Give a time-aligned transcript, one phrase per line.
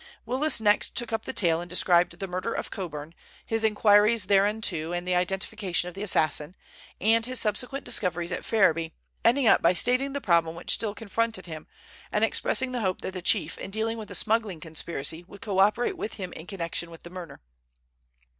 [0.25, 3.13] Willis next took up the tale and described the murder of Coburn,
[3.45, 6.55] his inquiries thereinto and the identification of the assassin,
[6.99, 11.45] and his subsequent discoveries at Ferriby, ending up by stating the problem which still confronted
[11.45, 11.67] him,
[12.11, 15.59] and expressing the hope that the chief in dealing with the smuggling conspiracy would co
[15.59, 17.39] operate with him in connection with the murder.